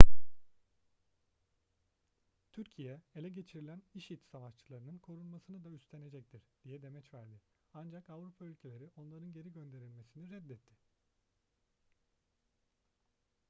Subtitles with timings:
[2.51, 7.41] türkiye ele geçirilen i̇şi̇d savaşçılarının korunmasını da üstenecektir diye demeç verdi
[7.73, 10.75] ancak avrupa ülkeleri onların geri gönderilmesini reddetti